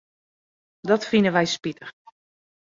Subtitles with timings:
[0.87, 1.91] Dat fine wy spitich.